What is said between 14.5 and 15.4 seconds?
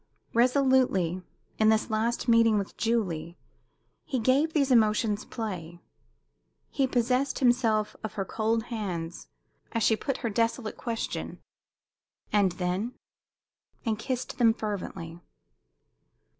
fervently.